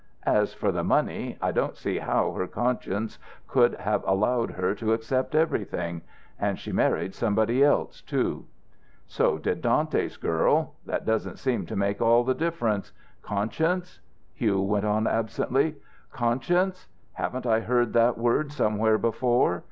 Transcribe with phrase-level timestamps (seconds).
[0.25, 4.93] "As for the money, I don't see how her conscience could have allowed her to
[4.93, 6.01] accept everything.
[6.39, 8.47] And she married somebody else, too."
[9.05, 10.73] "So did Dante's girl.
[10.87, 12.93] That doesn't seem to make all the difference.
[13.21, 13.99] Conscience?"
[14.33, 15.75] Hugh went on, absently.
[16.11, 16.87] "Conscience?
[17.13, 19.59] Haven't I heard that word somewhere before?